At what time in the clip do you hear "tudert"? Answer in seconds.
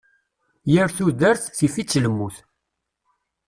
0.95-1.41